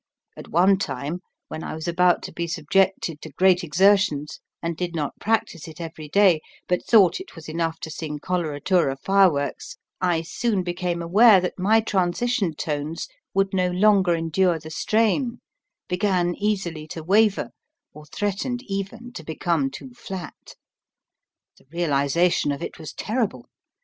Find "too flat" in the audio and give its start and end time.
19.69-20.55